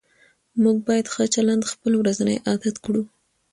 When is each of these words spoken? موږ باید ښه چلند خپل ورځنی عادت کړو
موږ 0.63 0.77
باید 0.87 1.05
ښه 1.13 1.23
چلند 1.35 1.63
خپل 1.71 1.91
ورځنی 1.97 2.35
عادت 2.47 2.75
کړو 2.85 3.03